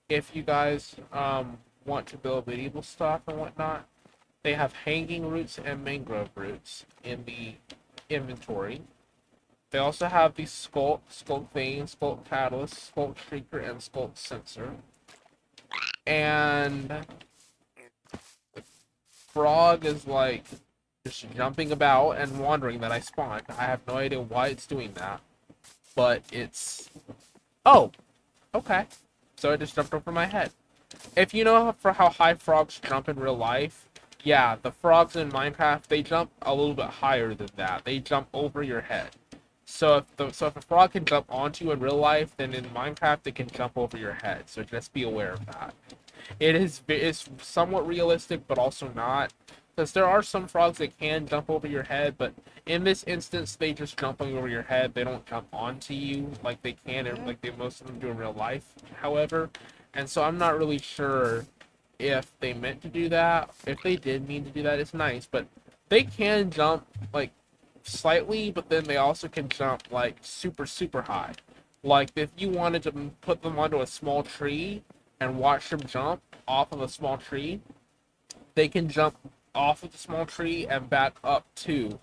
if 0.09 0.35
you 0.35 0.43
guys 0.43 0.95
um, 1.11 1.57
want 1.85 2.05
to 2.07 2.17
build 2.17 2.47
medieval 2.47 2.81
stuff 2.81 3.21
and 3.27 3.37
whatnot, 3.37 3.87
they 4.43 4.53
have 4.53 4.73
hanging 4.73 5.25
roots 5.29 5.59
and 5.63 5.83
mangrove 5.83 6.29
roots 6.35 6.85
in 7.03 7.23
the 7.25 7.55
inventory. 8.09 8.81
They 9.71 9.79
also 9.79 10.07
have 10.07 10.35
the 10.35 10.43
Sculk, 10.43 10.99
Sculk 11.11 11.51
Vein, 11.51 11.85
Sculk 11.85 12.25
Catalyst, 12.25 12.93
Sculk 12.93 13.15
Shrieker, 13.15 13.67
and 13.67 13.79
Sculk 13.79 14.15
Sensor. 14.15 14.75
And 16.05 17.05
frog 19.09 19.85
is 19.85 20.05
like 20.05 20.43
just 21.05 21.25
jumping 21.33 21.71
about 21.71 22.11
and 22.11 22.39
wandering 22.39 22.81
that 22.81 22.91
I 22.91 22.99
spawned. 22.99 23.43
I 23.49 23.65
have 23.65 23.81
no 23.87 23.95
idea 23.95 24.21
why 24.21 24.49
it's 24.49 24.67
doing 24.67 24.91
that. 24.93 25.21
But 25.95 26.23
it's... 26.31 26.89
Oh! 27.65 27.91
Okay 28.53 28.85
so 29.43 29.51
it 29.51 29.59
just 29.59 29.75
jumped 29.75 29.93
over 29.93 30.09
my 30.09 30.25
head. 30.25 30.51
If 31.17 31.33
you 31.33 31.43
know 31.43 31.75
for 31.77 31.91
how 31.91 32.07
high 32.07 32.35
frogs 32.35 32.79
jump 32.81 33.09
in 33.09 33.19
real 33.19 33.35
life, 33.35 33.89
yeah, 34.23 34.55
the 34.61 34.71
frogs 34.71 35.17
in 35.17 35.29
Minecraft, 35.33 35.83
they 35.87 36.01
jump 36.01 36.31
a 36.43 36.55
little 36.55 36.73
bit 36.73 36.85
higher 36.85 37.33
than 37.33 37.49
that. 37.57 37.83
They 37.83 37.99
jump 37.99 38.29
over 38.33 38.63
your 38.63 38.79
head. 38.79 39.09
So 39.65 39.97
if 39.97 40.15
the, 40.15 40.31
so 40.31 40.47
if 40.47 40.55
a 40.55 40.61
frog 40.61 40.93
can 40.93 41.03
jump 41.03 41.25
onto 41.27 41.65
you 41.65 41.71
in 41.73 41.81
real 41.81 41.97
life, 41.97 42.33
then 42.37 42.53
in 42.53 42.63
Minecraft 42.65 43.27
it 43.27 43.35
can 43.35 43.49
jump 43.49 43.77
over 43.77 43.97
your 43.97 44.13
head. 44.13 44.43
So 44.45 44.63
just 44.63 44.93
be 44.93 45.03
aware 45.03 45.33
of 45.33 45.45
that. 45.47 45.73
It 46.39 46.55
is 46.55 46.81
it's 46.87 47.29
somewhat 47.41 47.85
realistic, 47.85 48.47
but 48.47 48.57
also 48.57 48.93
not, 48.95 49.33
because 49.75 49.91
there 49.91 50.05
are 50.05 50.21
some 50.21 50.47
frogs 50.47 50.77
that 50.77 50.97
can 50.99 51.25
jump 51.25 51.49
over 51.49 51.67
your 51.67 51.83
head, 51.83 52.15
but 52.17 52.33
in 52.65 52.83
this 52.83 53.03
instance 53.05 53.55
they 53.55 53.73
just 53.73 53.97
jump 53.97 54.21
over 54.21 54.47
your 54.47 54.61
head. 54.61 54.93
They 54.93 55.03
don't 55.03 55.25
jump 55.25 55.47
onto 55.51 55.93
you 55.93 56.31
like 56.43 56.61
they 56.61 56.73
can, 56.73 57.05
like 57.25 57.41
they 57.41 57.51
most 57.51 57.81
of 57.81 57.87
them 57.87 57.99
do 57.99 58.09
in 58.09 58.17
real 58.17 58.33
life. 58.33 58.73
However, 59.01 59.49
and 59.93 60.07
so 60.07 60.23
I'm 60.23 60.37
not 60.37 60.57
really 60.57 60.77
sure 60.77 61.45
if 61.97 62.31
they 62.39 62.53
meant 62.53 62.81
to 62.83 62.87
do 62.87 63.09
that. 63.09 63.49
If 63.65 63.81
they 63.81 63.95
did 63.95 64.27
mean 64.27 64.43
to 64.45 64.51
do 64.51 64.63
that, 64.63 64.79
it's 64.79 64.93
nice, 64.93 65.25
but 65.25 65.47
they 65.89 66.03
can 66.03 66.51
jump 66.51 66.85
like 67.13 67.31
slightly, 67.83 68.51
but 68.51 68.69
then 68.69 68.83
they 68.83 68.97
also 68.97 69.27
can 69.27 69.49
jump 69.49 69.83
like 69.91 70.17
super 70.21 70.67
super 70.67 71.01
high. 71.01 71.33
Like 71.81 72.11
if 72.15 72.29
you 72.37 72.49
wanted 72.49 72.83
to 72.83 72.91
put 73.21 73.41
them 73.41 73.57
onto 73.57 73.81
a 73.81 73.87
small 73.87 74.23
tree 74.23 74.83
and 75.19 75.39
watch 75.39 75.69
them 75.69 75.81
jump 75.81 76.21
off 76.47 76.71
of 76.71 76.81
a 76.81 76.87
small 76.87 77.17
tree, 77.17 77.59
they 78.55 78.67
can 78.67 78.87
jump 78.87 79.15
off 79.55 79.83
of 79.83 79.91
the 79.91 79.97
small 79.97 80.25
tree 80.25 80.65
and 80.67 80.89
back 80.89 81.15
up 81.23 81.45
to 81.55 81.99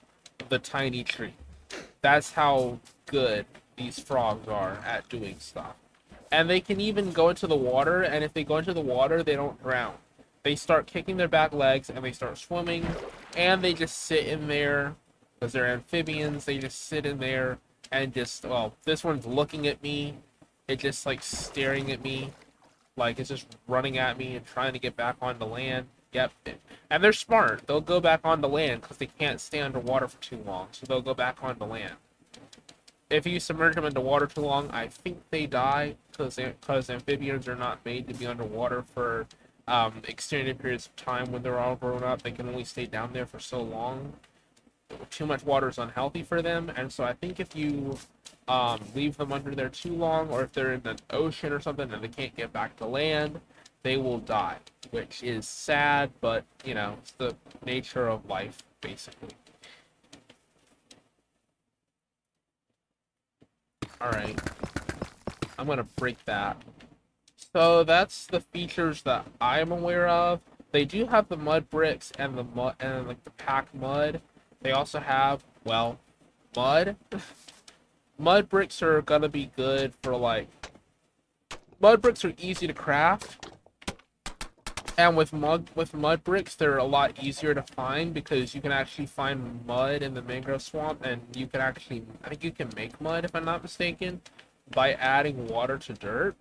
the 0.49 0.59
tiny 0.59 1.05
tree. 1.05 1.35
That's 2.01 2.33
how 2.33 2.79
good 3.07 3.47
these 3.77 3.99
frogs 3.99 4.49
are 4.49 4.79
at 4.85 5.09
doing 5.09 5.37
stuff. 5.39 5.75
And 6.33 6.49
they 6.49 6.61
can 6.61 6.81
even 6.81 7.11
go 7.13 7.29
into 7.29 7.47
the 7.47 7.57
water, 7.57 8.03
and 8.03 8.23
if 8.23 8.33
they 8.33 8.45
go 8.45 8.59
into 8.59 8.73
the 8.73 8.81
water, 8.81 9.23
they 9.23 9.35
don't 9.35 9.61
drown. 9.63 9.95
They 10.43 10.57
start 10.57 10.87
kicking 10.87 11.17
their 11.17 11.29
back 11.29 11.53
legs 11.53 11.91
and 11.91 12.03
they 12.05 12.13
start 12.13 12.39
swimming, 12.39 12.87
and 13.37 13.61
they 13.61 13.75
just 13.75 13.99
sit 13.99 14.27
in 14.27 14.47
there 14.47 14.95
because 15.35 15.53
they're 15.53 15.67
amphibians. 15.67 16.45
They 16.45 16.59
just 16.59 16.87
sit 16.87 17.05
in 17.05 17.19
there 17.19 17.59
and 17.93 18.15
just, 18.15 18.45
well, 18.45 18.75
this 18.85 19.03
one's 19.03 19.27
looking 19.27 19.67
at 19.67 19.83
me. 19.83 20.15
It 20.69 20.79
just 20.79 21.05
like 21.05 21.23
staring 21.23 21.91
at 21.91 22.03
me, 22.03 22.31
like 22.97 23.19
it's 23.19 23.29
just 23.29 23.57
running 23.67 23.99
at 23.99 24.17
me 24.17 24.37
and 24.37 24.47
trying 24.47 24.73
to 24.73 24.79
get 24.79 24.97
back 24.97 25.17
onto 25.21 25.45
land. 25.45 25.87
Yep. 26.13 26.33
And 26.91 27.05
they're 27.05 27.13
smart. 27.13 27.67
They'll 27.67 27.81
go 27.81 28.01
back 28.01 28.21
on 28.25 28.41
the 28.41 28.49
land 28.49 28.83
because 28.83 28.97
they 28.97 29.07
can't 29.07 29.41
stay 29.41 29.61
underwater 29.61 30.09
for 30.09 30.21
too 30.21 30.43
long. 30.45 30.69
So 30.73 30.87
they'll 30.87 31.03
go 31.03 31.15
back 31.15 31.39
on 31.43 31.59
the 31.59 31.67
land. 31.67 31.95
If 33.09 33.27
you 33.27 33.41
submerge 33.41 33.75
them 33.75 33.85
into 33.85 34.01
water 34.01 34.27
too 34.27 34.41
long, 34.41 34.71
I 34.71 34.89
think 34.89 35.21
they 35.31 35.47
die 35.47 35.97
because 36.11 36.37
because 36.37 36.91
amphibians 36.91 37.49
are 37.49 37.57
not 37.57 37.85
made 37.85 38.09
to 38.09 38.15
be 38.15 38.27
underwater 38.27 38.83
for 38.83 39.27
um, 39.67 40.03
extended 40.07 40.59
periods 40.59 40.87
of 40.87 40.97
time 40.97 41.33
when 41.33 41.43
they're 41.43 41.59
all 41.59 41.77
grown 41.77 42.03
up. 42.05 42.23
They 42.23 42.33
can 42.33 42.49
only 42.49 42.65
stay 42.65 42.87
down 42.87 43.13
there 43.13 43.27
for 43.27 43.39
so 43.41 43.61
long. 43.61 44.13
Too 45.11 45.27
much 45.27 45.45
water 45.45 45.69
is 45.69 45.79
unhealthy 45.79 46.23
for 46.25 46.43
them, 46.43 46.71
and 46.77 46.93
so 46.93 47.05
I 47.05 47.13
think 47.13 47.39
if 47.39 47.55
you 47.55 47.97
um, 48.49 48.81
leave 48.95 49.17
them 49.17 49.33
under 49.33 49.55
there 49.55 49.69
too 49.69 49.95
long, 49.95 50.29
or 50.31 50.43
if 50.43 50.53
they're 50.53 50.73
in 50.73 50.83
the 50.83 50.99
ocean 51.11 51.53
or 51.53 51.61
something 51.61 51.93
and 51.93 52.03
they 52.03 52.09
can't 52.09 52.35
get 52.37 52.53
back 52.53 52.77
to 52.79 52.87
land, 52.87 53.41
they 53.83 53.97
will 53.97 54.19
die, 54.19 54.59
which 54.91 55.23
is 55.23 55.49
sad, 55.49 56.11
but 56.21 56.45
you 56.65 56.75
know, 56.75 56.97
it's 57.01 57.13
the 57.13 57.35
nature 57.65 58.09
of 58.09 58.27
life, 58.29 58.63
basically. 58.81 59.31
Alright. 64.03 64.41
I'm 65.59 65.67
gonna 65.67 65.85
break 65.97 66.25
that. 66.25 66.57
So 67.53 67.85
that's 67.85 68.27
the 68.27 68.41
features 68.41 69.03
that 69.03 69.27
I'm 69.41 69.73
aware 69.73 70.09
of. 70.09 70.41
They 70.73 70.85
do 70.85 71.07
have 71.07 71.29
the 71.29 71.37
mud 71.37 71.69
bricks 71.69 72.13
and 72.19 72.39
the 72.39 72.45
mud 72.45 72.77
and 72.81 73.09
like 73.09 73.25
the 73.25 73.31
pack 73.31 73.75
mud. 73.75 74.21
They 74.63 74.73
also 74.73 75.01
have, 75.01 75.45
well, 75.65 75.99
mud. 76.57 76.97
mud 78.19 78.49
bricks 78.49 78.83
are 78.83 79.03
gonna 79.03 79.29
be 79.29 79.51
good 79.57 79.95
for 80.03 80.17
like 80.17 80.49
mud 81.81 82.03
bricks 82.03 82.25
are 82.25 82.35
easy 82.39 82.67
to 82.67 82.75
craft 82.75 83.40
and 85.01 85.17
with 85.17 85.33
mud 85.33 85.71
with 85.75 85.95
mud 85.95 86.23
bricks, 86.25 86.55
they're 86.55 86.79
a 86.79 86.85
lot 86.85 87.23
easier 87.23 87.55
to 87.55 87.63
find 87.63 88.13
because 88.13 88.55
you 88.55 88.61
can 88.61 88.73
actually 88.73 89.07
find 89.07 89.65
mud 89.67 90.03
in 90.03 90.15
the 90.15 90.23
mangrove 90.23 90.63
swamp, 90.63 91.05
and 91.05 91.21
you 91.35 91.47
can 91.47 91.61
actually 91.61 92.05
I 92.23 92.29
think 92.29 92.45
you 92.45 92.51
can 92.51 92.71
make 92.77 93.01
mud 93.01 93.25
if 93.25 93.35
I'm 93.35 93.45
not 93.45 93.63
mistaken 93.63 94.21
by 94.71 94.93
adding 94.95 95.49
water 95.49 95.79
to 95.79 95.93
dirt. 95.95 96.37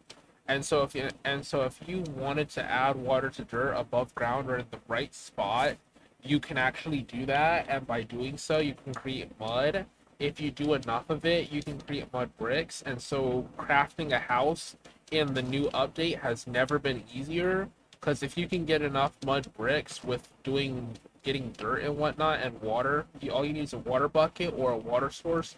And 0.47 0.63
so 0.65 0.83
if 0.83 0.93
you 0.95 1.09
and 1.23 1.45
so 1.45 1.63
if 1.63 1.79
you 1.87 2.03
wanted 2.17 2.49
to 2.51 2.63
add 2.63 2.95
water 2.95 3.29
to 3.29 3.43
dirt 3.43 3.73
above 3.73 4.13
ground 4.15 4.49
or 4.49 4.57
in 4.57 4.65
the 4.71 4.79
right 4.87 5.13
spot, 5.13 5.77
you 6.23 6.39
can 6.39 6.57
actually 6.57 7.01
do 7.01 7.25
that. 7.27 7.65
And 7.69 7.87
by 7.87 8.03
doing 8.03 8.37
so, 8.37 8.59
you 8.59 8.75
can 8.83 8.93
create 8.93 9.31
mud. 9.39 9.85
If 10.19 10.41
you 10.41 10.51
do 10.51 10.73
enough 10.73 11.09
of 11.09 11.25
it, 11.25 11.51
you 11.51 11.63
can 11.63 11.79
create 11.79 12.11
mud 12.11 12.29
bricks. 12.37 12.83
And 12.85 13.01
so 13.01 13.47
crafting 13.57 14.11
a 14.11 14.19
house 14.19 14.75
in 15.11 15.33
the 15.33 15.41
new 15.41 15.69
update 15.69 16.19
has 16.19 16.45
never 16.45 16.77
been 16.77 17.03
easier 17.13 17.69
because 17.99 18.23
if 18.23 18.37
you 18.37 18.47
can 18.47 18.65
get 18.65 18.81
enough 18.81 19.13
mud 19.25 19.47
bricks 19.57 20.03
with 20.03 20.27
doing 20.43 20.97
getting 21.23 21.51
dirt 21.57 21.83
and 21.83 21.97
whatnot 21.97 22.39
and 22.41 22.59
water, 22.61 23.05
you, 23.19 23.31
all 23.31 23.43
you 23.43 23.53
need 23.53 23.63
is 23.63 23.73
a 23.73 23.77
water 23.79 24.07
bucket 24.07 24.53
or 24.57 24.71
a 24.71 24.77
water 24.77 25.09
source 25.09 25.55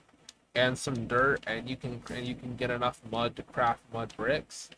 and 0.56 0.78
some 0.78 1.08
dirt, 1.08 1.42
and 1.48 1.70
you 1.70 1.76
can 1.76 2.02
and 2.10 2.26
you 2.26 2.36
can 2.36 2.56
get 2.56 2.70
enough 2.70 3.02
mud 3.12 3.36
to 3.36 3.44
craft 3.44 3.82
mud 3.94 4.14
bricks. 4.18 4.70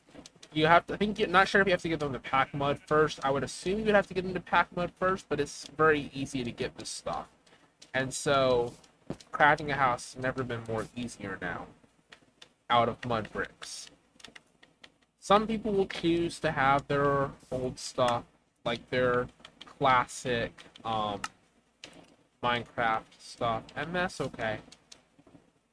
You 0.52 0.68
have 0.68 0.86
to. 0.88 0.94
I 0.94 0.98
think 0.98 1.28
not 1.30 1.48
sure 1.48 1.62
if 1.62 1.68
you 1.68 1.74
have 1.74 1.82
to 1.82 1.90
get 1.90 2.00
them 2.00 2.14
to 2.14 2.20
pack 2.20 2.54
mud 2.54 2.80
first. 2.86 3.20
I 3.24 3.32
would 3.32 3.44
assume 3.44 3.80
you'd 3.80 3.96
have 3.96 4.08
to 4.08 4.14
get 4.14 4.24
them 4.24 4.34
to 4.34 4.40
pack 4.40 4.76
mud 4.76 4.92
first, 5.00 5.26
but 5.30 5.40
it's 5.40 5.68
very 5.78 6.12
easy 6.14 6.44
to 6.44 6.52
get 6.52 6.78
this 6.78 6.90
stuff. 6.90 7.28
And 7.94 8.14
so, 8.14 8.74
crafting 9.32 9.70
a 9.70 9.74
house 9.74 10.14
has 10.14 10.22
never 10.22 10.44
been 10.44 10.62
more 10.68 10.88
easier 10.96 11.38
now. 11.42 11.68
Out 12.70 12.88
of 12.88 13.04
mud 13.06 13.30
bricks. 13.32 13.90
Some 15.24 15.48
people 15.48 15.72
will 15.72 15.88
choose 15.88 16.38
to 16.42 16.52
have 16.52 16.86
their 16.90 17.32
old 17.50 17.80
stuff, 17.80 18.26
like 18.66 18.90
their 18.90 19.28
classic 19.80 20.52
um, 20.84 21.22
Minecraft 22.44 23.04
stuff, 23.20 23.64
and 23.74 23.96
that's 23.96 24.20
okay. 24.20 24.58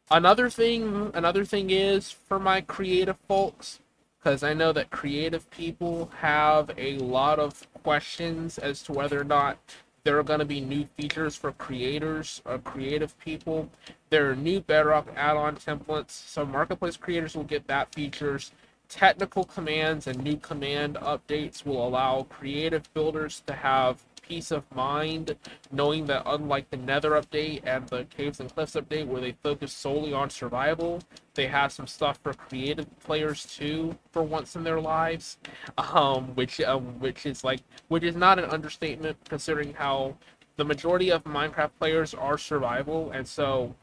Another 0.08 0.48
thing, 0.48 1.10
another 1.14 1.44
thing 1.44 1.70
is 1.70 2.12
for 2.12 2.38
my 2.38 2.60
creative 2.60 3.16
folks, 3.26 3.80
because 4.20 4.44
I 4.44 4.54
know 4.54 4.72
that 4.72 4.90
creative 4.90 5.50
people 5.50 6.12
have 6.20 6.70
a 6.78 6.98
lot 6.98 7.40
of 7.40 7.66
questions 7.82 8.56
as 8.56 8.84
to 8.84 8.92
whether 8.92 9.20
or 9.20 9.24
not 9.24 9.58
there 10.04 10.16
are 10.16 10.22
going 10.22 10.38
to 10.38 10.44
be 10.44 10.60
new 10.60 10.84
features 10.96 11.34
for 11.34 11.50
creators 11.50 12.40
or 12.44 12.58
creative 12.58 13.18
people. 13.18 13.68
There 14.10 14.30
are 14.30 14.36
new 14.36 14.60
Bedrock 14.60 15.08
add-on 15.16 15.56
templates, 15.56 16.12
so 16.12 16.46
marketplace 16.46 16.96
creators 16.96 17.34
will 17.34 17.42
get 17.42 17.66
that 17.66 17.92
features 17.92 18.52
technical 18.90 19.44
commands 19.44 20.06
and 20.06 20.22
new 20.22 20.36
command 20.36 20.96
updates 20.96 21.64
will 21.64 21.86
allow 21.86 22.24
creative 22.24 22.92
builders 22.92 23.42
to 23.46 23.54
have 23.54 24.04
peace 24.20 24.50
of 24.50 24.64
mind 24.74 25.34
knowing 25.72 26.06
that 26.06 26.22
unlike 26.26 26.68
the 26.70 26.76
nether 26.76 27.12
update 27.12 27.60
and 27.64 27.88
the 27.88 28.04
caves 28.04 28.38
and 28.40 28.52
cliffs 28.54 28.74
update 28.74 29.06
where 29.06 29.20
they 29.20 29.32
focus 29.42 29.72
solely 29.72 30.12
on 30.12 30.28
survival 30.28 31.00
they 31.34 31.46
have 31.46 31.72
some 31.72 31.86
stuff 31.86 32.18
for 32.22 32.34
creative 32.34 32.86
players 33.00 33.44
too 33.44 33.96
for 34.12 34.22
once 34.22 34.56
in 34.56 34.64
their 34.64 34.80
lives. 34.80 35.38
Um, 35.78 36.34
which 36.34 36.60
um, 36.60 36.98
which 37.00 37.24
is 37.24 37.44
like 37.44 37.60
which 37.88 38.02
is 38.02 38.16
not 38.16 38.38
an 38.38 38.44
understatement 38.46 39.16
considering 39.28 39.72
how 39.74 40.16
the 40.56 40.64
majority 40.64 41.10
of 41.10 41.24
minecraft 41.24 41.70
players 41.78 42.12
are 42.12 42.36
survival 42.36 43.10
and 43.12 43.26
so 43.26 43.74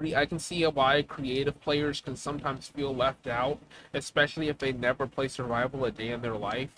I 0.00 0.26
can 0.26 0.38
see 0.38 0.64
why 0.64 1.02
creative 1.02 1.60
players 1.60 2.00
can 2.00 2.14
sometimes 2.14 2.68
feel 2.68 2.94
left 2.94 3.26
out, 3.26 3.58
especially 3.92 4.48
if 4.48 4.58
they 4.58 4.70
never 4.72 5.08
play 5.08 5.26
survival 5.26 5.84
a 5.84 5.90
day 5.90 6.10
in 6.10 6.22
their 6.22 6.36
life 6.36 6.70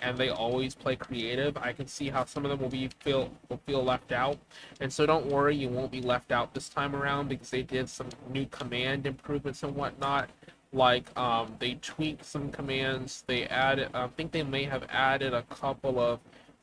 and 0.00 0.18
they 0.18 0.28
always 0.28 0.74
play 0.74 0.96
creative. 0.96 1.56
I 1.56 1.72
can 1.72 1.86
see 1.86 2.08
how 2.08 2.24
some 2.24 2.44
of 2.44 2.50
them 2.50 2.60
will 2.60 2.68
be 2.68 2.88
feel 3.00 3.30
will 3.48 3.60
feel 3.66 3.84
left 3.84 4.10
out. 4.10 4.38
And 4.80 4.92
so 4.92 5.06
don't 5.06 5.26
worry, 5.26 5.54
you 5.54 5.68
won't 5.68 5.92
be 5.92 6.00
left 6.00 6.32
out 6.32 6.54
this 6.54 6.68
time 6.68 6.94
around 6.96 7.28
because 7.28 7.50
they 7.50 7.62
did 7.62 7.88
some 7.88 8.08
new 8.32 8.46
command 8.46 9.06
improvements 9.06 9.62
and 9.62 9.74
whatnot. 9.74 10.28
Like 10.72 11.16
um, 11.16 11.54
they 11.60 11.74
tweaked 11.74 12.24
some 12.24 12.50
commands. 12.50 13.22
They 13.26 13.46
added, 13.46 13.90
I 13.94 14.08
think 14.08 14.32
they 14.32 14.42
may 14.42 14.64
have 14.64 14.84
added 14.90 15.32
a 15.32 15.42
couple 15.42 16.00
of 16.00 16.18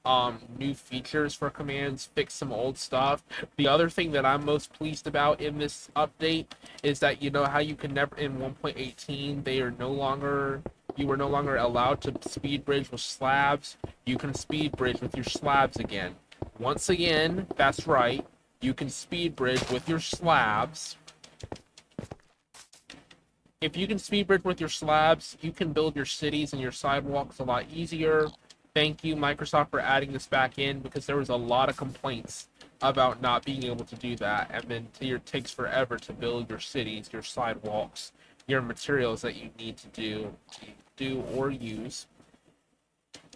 um, 0.05 0.39
new 0.57 0.73
features 0.73 1.33
for 1.33 1.49
commands, 1.49 2.09
fix 2.13 2.33
some 2.33 2.51
old 2.51 2.77
stuff. 2.77 3.23
The 3.57 3.67
other 3.67 3.89
thing 3.89 4.11
that 4.11 4.25
I'm 4.25 4.43
most 4.43 4.73
pleased 4.73 5.07
about 5.07 5.39
in 5.39 5.57
this 5.57 5.89
update 5.95 6.47
is 6.83 6.99
that 6.99 7.21
you 7.21 7.29
know 7.29 7.45
how 7.45 7.59
you 7.59 7.75
can 7.75 7.93
never 7.93 8.15
in 8.17 8.37
1.18 8.37 9.43
they 9.43 9.61
are 9.61 9.71
no 9.71 9.89
longer 9.89 10.61
you 10.95 11.07
were 11.07 11.17
no 11.17 11.27
longer 11.27 11.55
allowed 11.55 12.01
to 12.01 12.29
speed 12.29 12.65
bridge 12.65 12.91
with 12.91 13.01
slabs. 13.01 13.77
You 14.05 14.17
can 14.17 14.35
speed 14.35 14.73
bridge 14.73 15.01
with 15.01 15.15
your 15.15 15.23
slabs 15.23 15.77
again. 15.77 16.15
Once 16.59 16.89
again, 16.89 17.47
that's 17.55 17.87
right. 17.87 18.23
You 18.61 18.75
can 18.75 18.89
speed 18.89 19.35
bridge 19.35 19.67
with 19.71 19.89
your 19.89 19.99
slabs. 19.99 20.97
If 23.59 23.75
you 23.75 23.87
can 23.87 23.97
speed 23.97 24.27
bridge 24.27 24.43
with 24.43 24.59
your 24.59 24.69
slabs, 24.69 25.37
you 25.41 25.51
can 25.51 25.73
build 25.73 25.95
your 25.95 26.05
cities 26.05 26.53
and 26.53 26.61
your 26.61 26.71
sidewalks 26.71 27.39
a 27.39 27.43
lot 27.43 27.65
easier 27.73 28.27
thank 28.73 29.03
you 29.03 29.15
Microsoft 29.15 29.69
for 29.69 29.79
adding 29.79 30.11
this 30.11 30.25
back 30.27 30.57
in 30.57 30.79
because 30.79 31.05
there 31.05 31.17
was 31.17 31.29
a 31.29 31.35
lot 31.35 31.69
of 31.69 31.77
complaints 31.77 32.47
about 32.81 33.21
not 33.21 33.45
being 33.45 33.63
able 33.65 33.85
to 33.85 33.95
do 33.95 34.15
that, 34.17 34.49
and 34.51 34.63
then 34.65 34.87
it 34.99 35.25
takes 35.25 35.51
forever 35.51 35.97
to 35.97 36.11
build 36.11 36.49
your 36.49 36.59
cities, 36.59 37.09
your 37.13 37.21
sidewalks, 37.21 38.11
your 38.47 38.61
materials 38.61 39.21
that 39.21 39.35
you 39.35 39.49
need 39.57 39.77
to 39.77 39.87
do 39.89 40.33
do 40.95 41.23
or 41.33 41.49
use. 41.49 42.07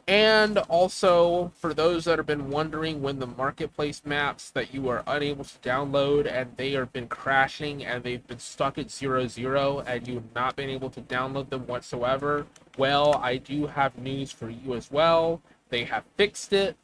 And 0.08 0.58
also, 0.70 1.52
for 1.56 1.74
those 1.74 2.06
that 2.06 2.18
have 2.18 2.26
been 2.26 2.50
wondering 2.50 3.02
when 3.02 3.20
the 3.20 3.28
marketplace 3.28 4.04
maps 4.06 4.50
that 4.52 4.74
you 4.74 4.88
are 4.88 5.04
unable 5.06 5.44
to 5.44 5.58
download 5.60 6.32
and 6.32 6.56
they 6.56 6.72
have 6.72 6.94
been 6.94 7.08
crashing 7.10 7.84
and 7.84 8.04
they've 8.04 8.26
been 8.26 8.40
stuck 8.40 8.78
at 8.78 8.90
zero 8.90 9.28
zero 9.28 9.84
and 9.86 10.08
you've 10.08 10.34
not 10.34 10.56
been 10.56 10.70
able 10.70 10.90
to 10.92 11.02
download 11.02 11.50
them 11.50 11.68
whatsoever, 11.68 12.46
well, 12.78 13.16
I 13.16 13.38
do 13.38 13.68
have 13.68 13.98
news 13.98 14.32
for 14.32 14.50
you 14.50 14.76
as 14.76 14.92
well. 14.92 15.42
They 15.70 15.84
have 15.86 16.04
fixed 16.16 16.54
it. 16.54 16.78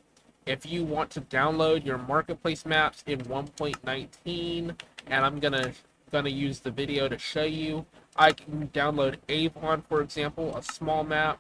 If 0.46 0.66
you 0.66 0.84
want 0.84 1.10
to 1.12 1.22
download 1.22 1.86
your 1.86 1.98
marketplace 1.98 2.66
maps 2.66 3.04
in 3.08 3.20
1.19, 3.22 4.76
and 5.08 5.26
I'm 5.26 5.40
gonna 5.40 5.72
gonna 6.12 6.30
use 6.30 6.60
the 6.60 6.72
video 6.72 7.08
to 7.08 7.18
show 7.18 7.44
you, 7.44 7.86
I 8.16 8.34
can 8.34 8.68
download 8.70 9.18
Avon, 9.30 9.82
for 9.82 10.02
example, 10.02 10.56
a 10.56 10.62
small 10.62 11.04
map 11.04 11.40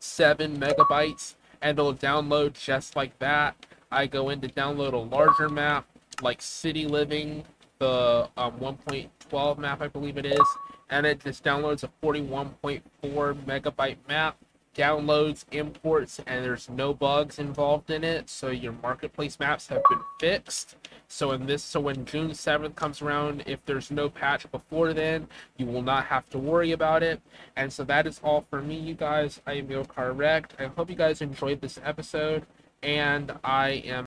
seven 0.00 0.58
megabytes 0.58 1.34
and 1.62 1.78
it'll 1.78 1.94
download 1.94 2.54
just 2.54 2.96
like 2.96 3.18
that. 3.18 3.54
I 3.92 4.06
go 4.06 4.30
in 4.30 4.40
to 4.40 4.48
download 4.48 4.92
a 4.92 4.96
larger 4.96 5.48
map 5.48 5.86
like 6.22 6.40
City 6.40 6.86
Living, 6.86 7.44
the 7.80 8.28
um, 8.36 8.52
1.12 8.60 9.58
map, 9.58 9.82
I 9.82 9.88
believe 9.88 10.16
it 10.16 10.26
is, 10.26 10.46
and 10.90 11.04
it 11.04 11.24
just 11.24 11.42
downloads 11.42 11.82
a 11.82 11.90
41.4 12.04 12.82
megabyte 13.02 13.96
map 14.08 14.36
downloads, 14.74 15.44
imports, 15.50 16.20
and 16.26 16.44
there's 16.44 16.68
no 16.70 16.94
bugs 16.94 17.38
involved 17.38 17.90
in 17.90 18.04
it. 18.04 18.30
So 18.30 18.48
your 18.50 18.72
marketplace 18.72 19.38
maps 19.38 19.66
have 19.68 19.82
been 19.88 20.00
fixed. 20.20 20.76
So 21.08 21.32
in 21.32 21.46
this, 21.46 21.64
so 21.64 21.80
when 21.80 22.04
June 22.04 22.30
7th 22.30 22.76
comes 22.76 23.02
around, 23.02 23.42
if 23.46 23.64
there's 23.66 23.90
no 23.90 24.08
patch 24.08 24.50
before 24.50 24.92
then, 24.92 25.26
you 25.56 25.66
will 25.66 25.82
not 25.82 26.06
have 26.06 26.28
to 26.30 26.38
worry 26.38 26.72
about 26.72 27.02
it. 27.02 27.20
And 27.56 27.72
so 27.72 27.82
that 27.84 28.06
is 28.06 28.20
all 28.22 28.46
for 28.48 28.62
me, 28.62 28.76
you 28.76 28.94
guys. 28.94 29.40
I 29.46 29.54
am 29.54 29.66
Yokarrect. 29.66 30.50
I 30.58 30.66
hope 30.66 30.88
you 30.88 30.96
guys 30.96 31.20
enjoyed 31.20 31.60
this 31.60 31.80
episode, 31.84 32.46
and 32.82 33.32
I 33.42 33.82
am 33.84 33.98